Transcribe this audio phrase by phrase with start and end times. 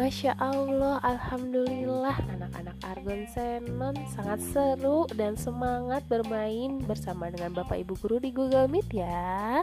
[0.00, 2.16] Masya Allah, Alhamdulillah.
[2.32, 8.64] Anak-anak Argon Senon sangat seru dan semangat bermain bersama dengan Bapak Ibu Guru di Google
[8.72, 9.60] Meet ya.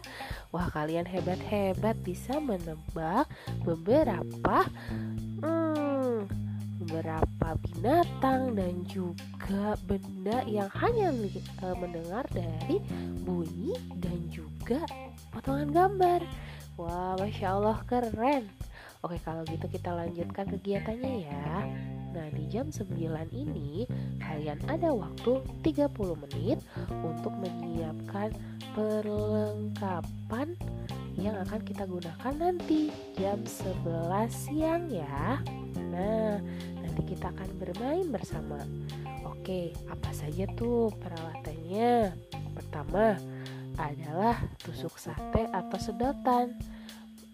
[0.54, 3.26] Wah kalian hebat-hebat bisa menebak
[3.66, 4.70] beberapa
[5.42, 6.30] hmm,
[6.86, 11.18] beberapa binatang dan juga benda yang hanya
[11.66, 12.78] uh, mendengar dari
[13.26, 14.86] bunyi dan juga
[15.34, 16.22] potongan gambar.
[16.78, 18.67] Wah, Masya Allah keren
[19.08, 21.64] Oke kalau gitu kita lanjutkan kegiatannya ya.
[22.12, 22.92] Nah di jam 9
[23.32, 23.88] ini
[24.20, 25.96] kalian ada waktu 30
[26.28, 26.60] menit
[26.92, 28.36] untuk menyiapkan
[28.76, 30.60] perlengkapan
[31.16, 35.40] yang akan kita gunakan nanti jam 11 siang ya.
[35.88, 36.44] Nah
[36.84, 38.60] nanti kita akan bermain bersama.
[39.24, 42.12] Oke apa saja tuh peralatannya?
[42.52, 43.16] Pertama
[43.80, 46.60] adalah tusuk sate atau sedotan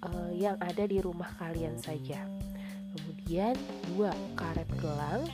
[0.04, 2.28] uh, yang ada di rumah kalian saja.
[2.94, 3.56] Kemudian
[3.90, 5.26] dua karet gelang,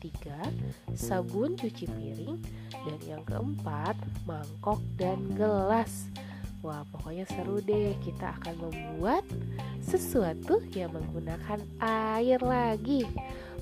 [0.00, 0.40] tiga
[0.94, 2.40] sabun cuci piring,
[2.72, 6.08] dan yang keempat mangkok dan gelas.
[6.64, 7.94] Wah, pokoknya seru deh.
[8.02, 9.22] Kita akan membuat
[9.84, 13.06] sesuatu yang menggunakan air lagi.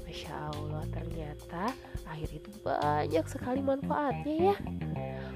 [0.07, 1.75] Masya Allah, ternyata
[2.15, 4.57] air itu banyak sekali manfaatnya ya.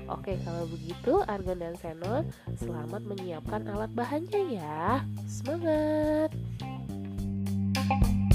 [0.08, 5.04] Oke, kalau begitu Argon dan Senon selamat menyiapkan alat bahannya ya.
[5.28, 6.32] Semangat!
[7.88, 8.27] thank you